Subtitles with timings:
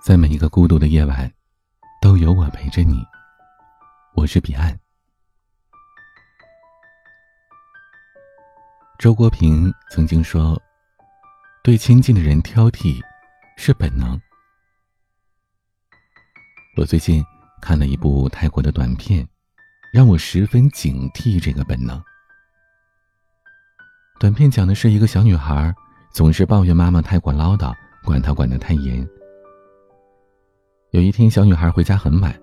[0.00, 1.30] 在每一个孤独的夜晚，
[2.00, 3.04] 都有我陪着你。
[4.14, 4.78] 我是彼岸。
[8.96, 10.60] 周国平曾经说
[11.62, 13.00] ：“对亲近的人挑剔，
[13.56, 14.18] 是本能。”
[16.78, 17.22] 我最近
[17.60, 19.28] 看了一部泰国的短片，
[19.92, 22.02] 让我十分警惕这个本能。
[24.20, 25.74] 短片讲的是一个小女孩
[26.12, 27.74] 总是抱怨妈妈太过唠叨，
[28.04, 29.06] 管她管得太严。
[30.92, 32.34] 有一天，小女孩回家很晚，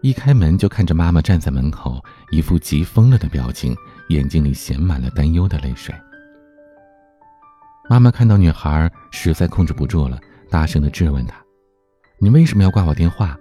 [0.00, 3.76] 一开门就看着妈妈站在门口，一副急疯了的表情，
[4.10, 5.92] 眼睛里写满了担忧的泪水。
[7.88, 11.34] 妈妈看到女孩，实在控制不住了，大声的质问她
[12.20, 13.36] ：“你为什么要挂我电话？”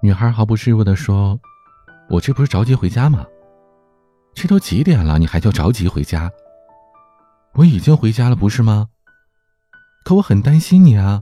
[0.00, 1.40] 女孩毫不示弱的说
[2.08, 3.26] ：“我这不是着急回家吗？
[4.32, 6.30] 这都几点了，你还叫着急回家？
[7.54, 8.86] 我已经回家了，不是吗？
[10.04, 11.20] 可我很担心你啊。”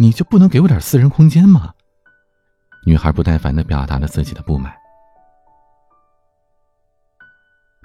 [0.00, 1.74] 你就不能给我点私人空间吗？
[2.86, 4.72] 女孩不耐烦的表达了自己的不满。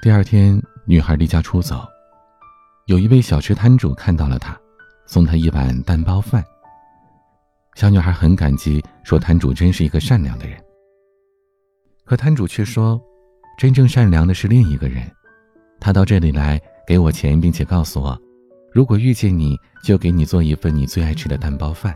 [0.02, 1.86] 第二天，女孩离家出走，
[2.86, 4.58] 有一位小吃摊主看到了她，
[5.06, 6.42] 送她一碗蛋包饭。
[7.74, 10.58] 小女孩很感激，说摊主真是一个善良的人。
[12.06, 12.98] 可摊主却说，
[13.58, 15.06] 真正善良的是另一个人，
[15.82, 18.18] 他到这里来给我钱，并且告诉我，
[18.72, 21.94] 如果遇见你就给你做一份你最爱吃的蛋包饭。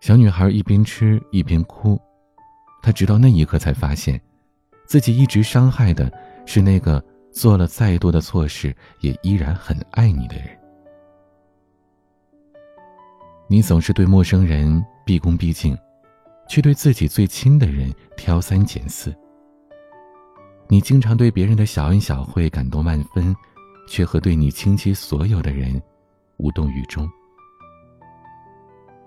[0.00, 2.00] 小女孩一边吃一边哭，
[2.82, 4.20] 她直到那一刻才发现，
[4.86, 6.12] 自己一直伤害的
[6.44, 10.46] 是那个做了再多的错事也依然很爱你的人。
[13.48, 15.76] 你总是对陌生人毕恭毕敬，
[16.48, 19.14] 却对自己最亲的人挑三拣四。
[20.68, 23.34] 你经常对别人的小恩小惠感动万分，
[23.88, 25.80] 却和对你倾其所有的人
[26.36, 27.08] 无动于衷。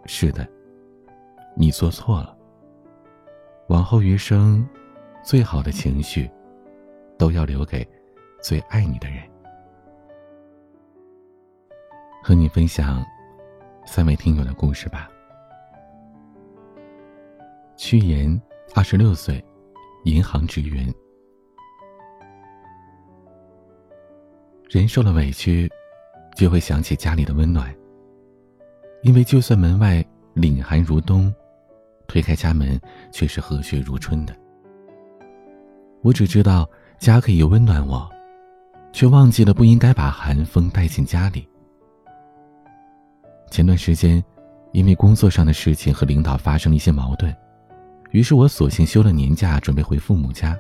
[0.05, 0.49] 是的。
[1.61, 2.33] 你做错了。
[3.67, 4.65] 往后余生，
[5.21, 6.31] 最好的情绪，
[7.17, 7.86] 都要留给
[8.42, 9.21] 最爱你的人。
[12.23, 13.05] 和你分享
[13.86, 15.09] 三位听友的故事吧。
[17.76, 18.41] 屈言，
[18.73, 19.43] 二十六岁，
[20.05, 20.87] 银行职员。
[24.70, 25.70] 人受了委屈，
[26.37, 27.76] 就会想起家里的温暖，
[29.03, 30.02] 因为就算门外
[30.36, 31.33] 凛寒如冬。
[32.09, 32.77] 推开家门，
[33.11, 34.36] 却是和煦如春的。
[36.02, 38.09] 我只知道家可以温暖我，
[38.92, 41.47] 却忘记了不应该把寒风带进家里。
[43.52, 44.23] 前段时间，
[44.71, 47.33] 因为工作上的事情和领导发生了一些矛盾，
[48.11, 50.58] 于是我索性休了年假，准备回父母家。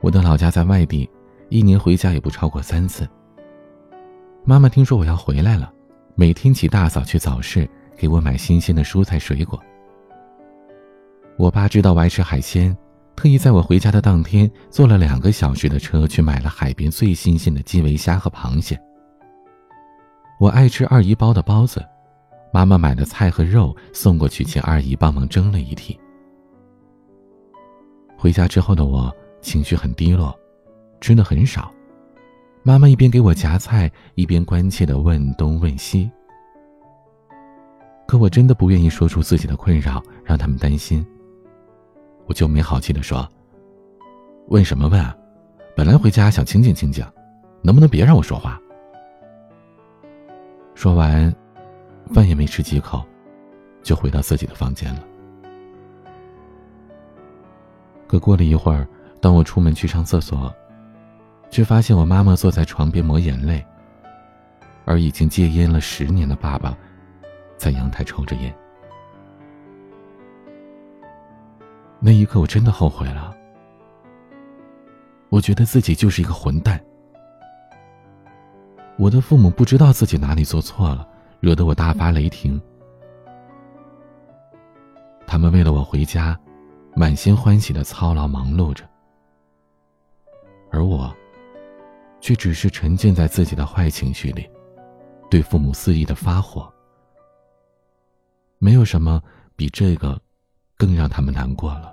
[0.00, 1.08] 我的老家在外地，
[1.48, 3.08] 一年回家也不超过三次。
[4.44, 5.72] 妈妈听说我要回来了，
[6.14, 9.60] 每天起大早去早市给我买新鲜的蔬菜水果。
[11.40, 12.76] 我爸知道我爱吃海鲜，
[13.16, 18.78] 特意在我回家的当天坐了两个小时的车去买了海边最新鲜的基围虾和螃蟹。
[20.38, 21.82] 我爱吃二姨包的包子，
[22.52, 25.96] 妈妈买的菜和肉送过去，请二姨帮忙蒸了一屉。
[28.18, 30.38] 回家之后的我情绪很低落，
[31.00, 31.72] 吃的很少。
[32.62, 36.10] 妈妈一边给我夹菜，一边关切的问东问西。
[38.06, 41.02] 可我真的不愿意说出自己的困扰，让他们担心。
[42.30, 43.28] 我就没好气的说
[44.46, 45.16] ：“问什么问啊？
[45.74, 47.04] 本来回家想清静清静，
[47.60, 48.56] 能不能别让我说话？”
[50.76, 51.34] 说完，
[52.14, 53.04] 饭也没吃几口，
[53.82, 55.04] 就回到自己的房间了。
[58.06, 58.86] 可过了一会儿，
[59.20, 60.54] 当我出门去上厕所，
[61.50, 63.60] 却发现我妈妈坐在床边抹眼泪，
[64.84, 66.78] 而已经戒烟了十年的爸爸，
[67.56, 68.54] 在阳台抽着烟。
[72.02, 73.36] 那一刻，我真的后悔了。
[75.28, 76.82] 我觉得自己就是一个混蛋。
[78.96, 81.06] 我的父母不知道自己哪里做错了，
[81.40, 82.60] 惹得我大发雷霆。
[85.26, 86.38] 他们为了我回家，
[86.96, 88.88] 满心欢喜的操劳忙碌着，
[90.70, 91.14] 而我，
[92.20, 94.48] 却只是沉浸在自己的坏情绪里，
[95.30, 96.72] 对父母肆意的发火。
[98.58, 99.22] 没有什么
[99.54, 100.18] 比这个。
[100.80, 101.92] 更让他们难过了。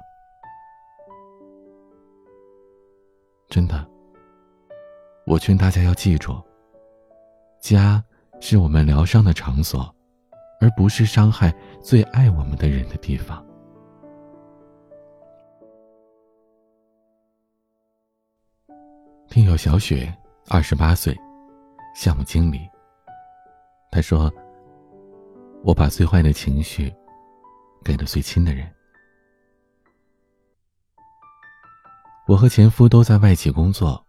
[3.49, 3.85] 真的，
[5.25, 6.41] 我劝大家要记住，
[7.59, 8.01] 家
[8.39, 9.93] 是我们疗伤的场所，
[10.61, 13.45] 而不是伤害最爱我们的人的地方。
[19.29, 20.17] 听友小雪，
[20.49, 21.13] 二十八岁，
[21.93, 22.61] 项目经理。
[23.91, 24.33] 他说
[25.61, 26.93] ：“我把最坏的情绪
[27.83, 28.65] 给了最亲的人。
[32.27, 34.06] 我和前夫都在外企工作，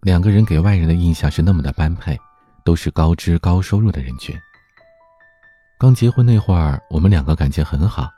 [0.00, 2.18] 两个人给外人的印象是那么的般配，
[2.64, 4.34] 都是高知高收入的人群。
[5.78, 8.08] 刚结婚那会儿，我们两个感情很好，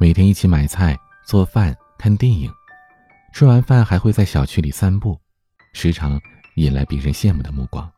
[0.00, 2.50] 每天一起买菜、做饭、看电影，
[3.32, 5.20] 吃完饭还会在小区里散步，
[5.72, 6.20] 时常
[6.56, 7.88] 引来别人羡慕的目光。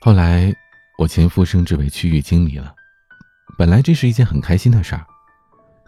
[0.00, 0.54] 后来，
[0.96, 2.72] 我前夫升职为区域经理了，
[3.58, 5.04] 本来这是一件很开心的事儿，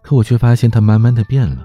[0.03, 1.65] 可我却发现他慢慢的变了。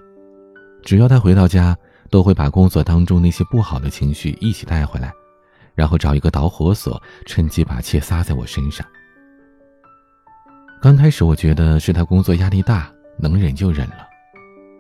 [0.86, 1.76] 只要他回到家，
[2.12, 5.12] 都会把工作当中那些不好的情绪一起带回来，
[5.74, 8.86] 然后找一个导火索，趁机把气撒在我身上。
[10.80, 14.08] 刚开始我觉得是他工作压力大，能忍就忍了，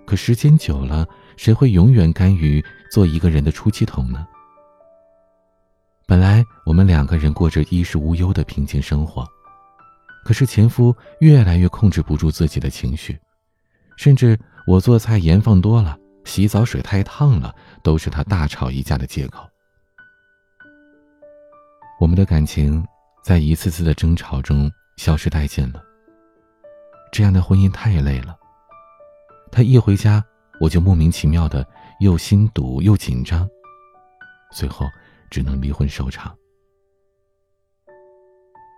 [0.05, 1.07] 可时间久了，
[1.37, 4.27] 谁会永远甘于做一个人的出气筒呢？
[6.05, 9.27] 本来我们两个人过着衣食无忧的平静生活，
[10.23, 13.17] 可是前夫越来越控制不住自己的情绪，
[13.97, 17.53] 甚至我做菜盐放多了，洗澡水太烫了，
[17.83, 19.47] 都是他大吵一架的借口。
[21.99, 22.85] 我们的感情
[23.23, 25.83] 在一次次的争吵中消失殆尽了。
[27.11, 28.35] 这样的婚姻太累了。
[29.51, 30.23] 他一回家，
[30.59, 31.65] 我就莫名其妙的
[31.99, 33.47] 又心堵又紧张，
[34.51, 34.85] 最后。
[35.31, 36.33] 只能离婚收场。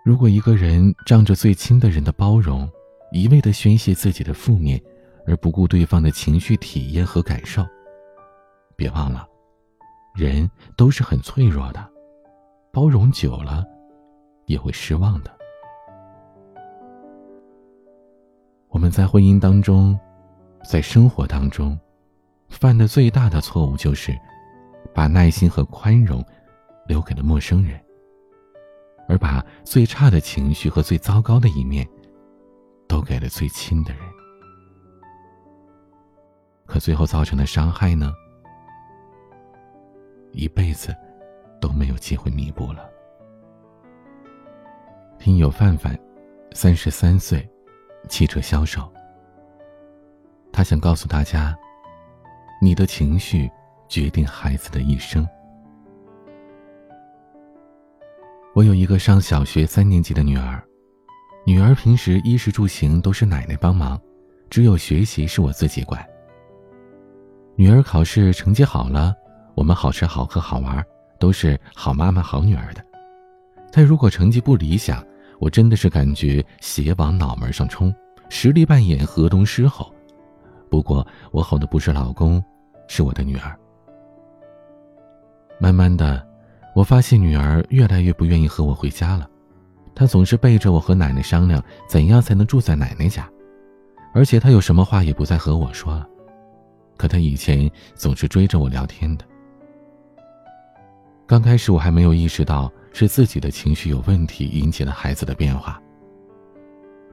[0.04, 2.68] 如果一个人仗着最亲的人的包容，
[3.12, 4.82] 一味的宣泄自己的负面，
[5.28, 7.62] 而不顾对方的情绪体验和感受，
[8.74, 9.28] 别忘了，
[10.14, 11.86] 人都是很脆弱的，
[12.72, 13.62] 包容久了，
[14.46, 15.30] 也会失望的。
[18.70, 19.98] 我们在婚姻当中，
[20.64, 21.78] 在生活当中，
[22.48, 24.18] 犯的最大的错误就是，
[24.94, 26.24] 把耐心和宽容。
[26.86, 27.78] 留给了陌生人，
[29.10, 31.86] 而把最差的情绪和最糟糕的一面，
[32.88, 34.00] 都给了最亲的人。
[36.68, 38.12] 可最后造成的伤害呢？
[40.32, 40.94] 一辈子
[41.58, 42.88] 都没有机会弥补了。
[45.18, 45.98] 听友范范，
[46.52, 47.48] 三十三岁，
[48.08, 48.86] 汽车销售。
[50.52, 51.56] 他想告诉大家：
[52.60, 53.50] 你的情绪
[53.88, 55.26] 决定孩子的一生。
[58.54, 60.62] 我有一个上小学三年级的女儿，
[61.46, 63.98] 女儿平时衣食住行都是奶奶帮忙，
[64.50, 66.06] 只有学习是我自己管。
[67.58, 69.12] 女儿考试成绩好了，
[69.56, 70.80] 我们好吃好喝好玩，
[71.18, 72.80] 都是好妈妈好女儿的。
[73.72, 75.04] 但如果成绩不理想，
[75.40, 77.92] 我真的是感觉血往脑门上冲，
[78.28, 79.92] 实力扮演河东狮吼。
[80.70, 82.40] 不过我吼的不是老公，
[82.86, 83.58] 是我的女儿。
[85.58, 86.24] 慢慢的。
[86.76, 89.28] 我发现女儿越来越不愿意和我回家了，
[89.96, 93.28] 她总是背着我和奶奶商量怎样才能住在奶奶家，
[94.14, 96.06] 而且她有什么话也不再和我说了。
[96.98, 99.24] 可他以前总是追着我聊天的。
[101.26, 105.80] 刚开始我还没有意识到是自己的情绪有问题引起了孩子的变化。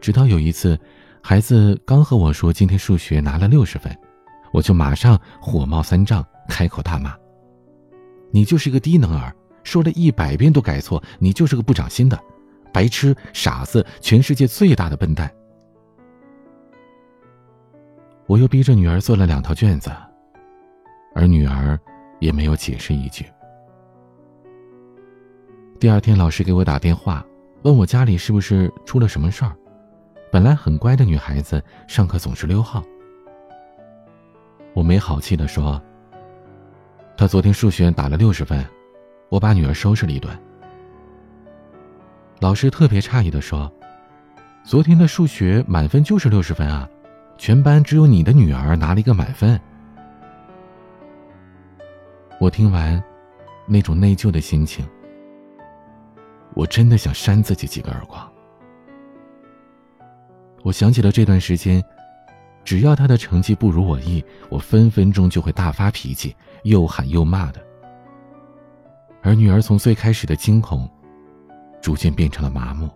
[0.01, 0.77] 直到有一次，
[1.21, 3.95] 孩子刚和我说今天数学拿了六十分，
[4.51, 7.15] 我就马上火冒三丈，开口大骂
[8.31, 12.19] ：“你就是个低能儿！”说了一百遍都改错，你就是个不长心的，
[12.71, 15.31] 白痴、傻子，全世界最大的笨蛋。
[18.27, 19.91] 我又逼着女儿做了两套卷子，
[21.13, 21.79] 而女儿
[22.19, 23.25] 也没有解释一句。
[25.79, 27.23] 第二天，老师给我打电话，
[27.61, 29.55] 问我家里是不是出了什么事儿。
[30.31, 32.83] 本来很乖的女孩子，上课总是溜号。
[34.73, 35.81] 我没好气的说
[37.15, 38.65] ：“她昨天数学打了六十分。”
[39.29, 40.31] 我把女儿收拾了一顿。
[42.39, 43.71] 老师特别诧异的说
[44.63, 46.87] ：“昨天的数学满分就是六十分啊，
[47.37, 49.59] 全班只有你的女儿拿了一个满分。”
[52.39, 53.01] 我听完，
[53.65, 54.85] 那种内疚的心情，
[56.53, 58.29] 我真的想扇自己几个耳光。
[60.63, 61.81] 我想起了这段时间，
[62.63, 67.63] 只要他的成绩不如我意，我分分钟就会大发脾气，又喊又骂的。
[69.21, 70.89] 而女儿从最开始的惊恐，
[71.81, 72.89] 逐渐变成了麻木。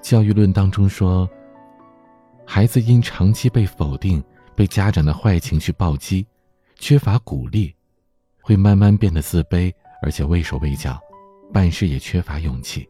[0.00, 1.28] 教育论当中说，
[2.46, 4.22] 孩子因长期被否定、
[4.54, 6.26] 被家长的坏情绪暴击，
[6.76, 7.74] 缺乏鼓励，
[8.40, 10.98] 会慢慢变得自卑，而且畏手畏脚，
[11.52, 12.88] 办事也缺乏勇气。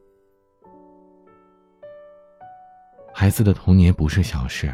[3.12, 4.72] 孩子的童年不是小事，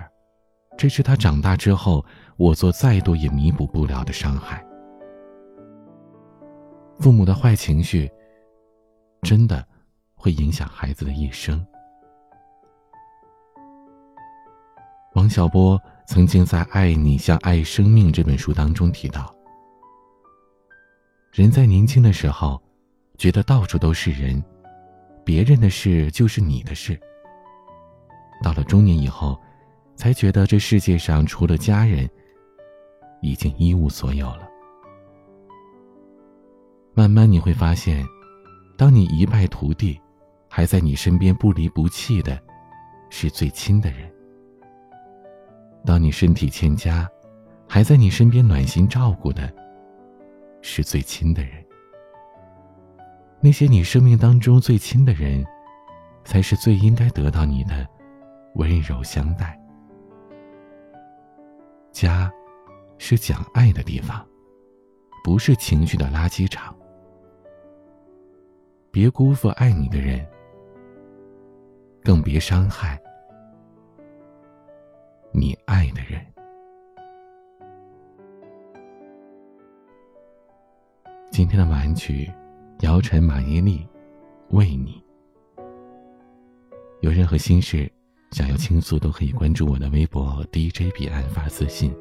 [0.76, 2.04] 这是他长大之后
[2.36, 4.62] 我做再多也弥补不了的伤害。
[6.98, 8.10] 父母的坏情绪，
[9.22, 9.66] 真的
[10.14, 11.64] 会影响孩子的一生。
[15.24, 19.34] 王小波曾经在《爱你像爱生命》这本书当中提到，
[21.32, 22.62] 人在年轻的时候，
[23.16, 24.44] 觉得到处都是人，
[25.24, 27.00] 别人的事就是你的事。
[28.42, 29.40] 到了中年以后，
[29.96, 32.06] 才觉得这世界上除了家人，
[33.22, 34.46] 已经一无所有了。
[36.92, 38.06] 慢慢你会发现，
[38.76, 39.98] 当你一败涂地，
[40.50, 42.38] 还在你身边不离不弃的，
[43.08, 44.13] 是最亲的人。
[45.84, 47.08] 当你身体欠佳，
[47.68, 49.52] 还在你身边暖心照顾的，
[50.62, 51.52] 是最亲的人。
[53.40, 55.44] 那些你生命当中最亲的人，
[56.24, 57.86] 才是最应该得到你的
[58.54, 59.60] 温柔相待。
[61.92, 62.32] 家，
[62.96, 64.26] 是讲爱的地方，
[65.22, 66.74] 不是情绪的垃圾场。
[68.90, 70.26] 别辜负爱你的人，
[72.02, 72.98] 更别伤害。
[75.36, 76.24] 你爱的人。
[81.32, 82.32] 今天的晚安曲，
[82.82, 83.84] 姚晨、马伊琍，
[84.50, 85.02] 为你。
[87.00, 87.90] 有任何心事
[88.30, 91.92] 想要倾诉，都可以关注我的微博 DJ 彼岸发私信，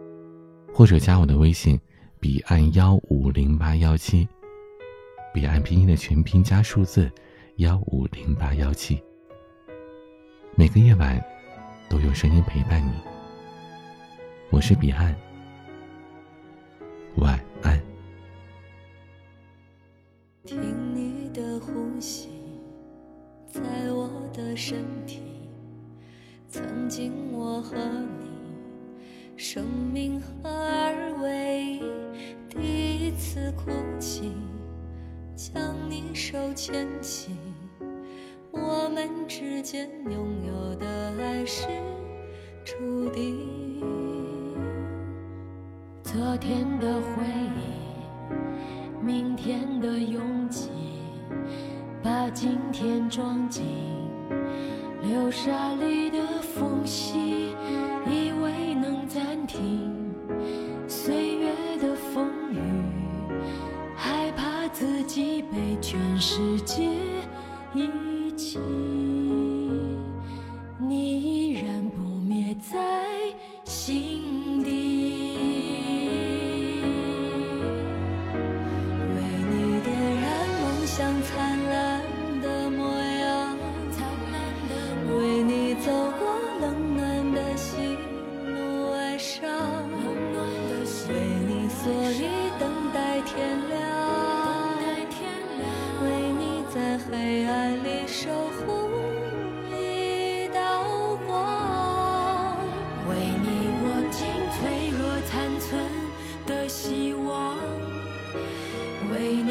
[0.72, 1.80] 或者加我的微信
[2.20, 4.28] 彼岸幺五零八幺七，
[5.34, 7.12] 彼岸拼音的全拼加数字
[7.56, 9.02] 幺五零八幺七。
[10.56, 11.20] 每个夜晚
[11.90, 13.13] 都有声音陪伴你。
[14.54, 15.16] 我是彼岸，
[17.16, 17.82] 晚安。
[20.46, 20.62] 听
[20.94, 22.30] 你的呼吸，
[23.48, 23.60] 在
[23.92, 25.24] 我的身体。
[26.48, 28.30] 曾经我和你，
[29.36, 31.82] 生命合二为一。
[32.48, 34.34] 第一次哭泣，
[35.36, 37.32] 将你手牵起，
[38.52, 41.66] 我们之间拥有的爱是
[42.64, 44.13] 注定。
[46.14, 47.24] 昨天的回
[47.56, 50.70] 忆，明天的拥挤，
[52.04, 53.64] 把今天装进
[55.02, 57.56] 流沙里的缝隙，
[58.06, 59.92] 以为能暂停
[60.88, 61.52] 岁月
[61.82, 62.60] 的风雨，
[63.96, 66.92] 害怕自己被全世界
[67.74, 68.60] 遗弃，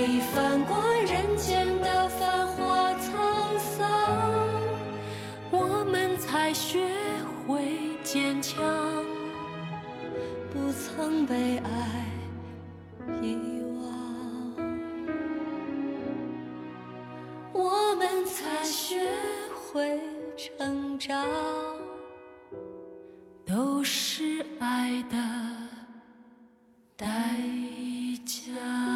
[0.05, 3.89] 你翻过人间的繁华沧桑
[5.49, 6.89] 我们才学
[7.47, 8.61] 会坚强
[10.53, 12.05] 不曾被爱
[13.23, 13.87] 遗忘。
[17.53, 19.09] 我们才学
[19.55, 20.01] 会
[20.37, 21.25] 成长
[23.47, 25.17] 都是爱的
[26.97, 27.07] 代
[28.27, 28.92] 价。